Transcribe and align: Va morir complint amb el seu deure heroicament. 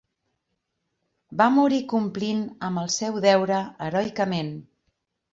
Va 1.41 1.45
morir 1.57 1.81
complint 1.91 2.41
amb 2.67 2.81
el 2.83 2.89
seu 2.93 3.19
deure 3.25 3.59
heroicament. 3.89 4.49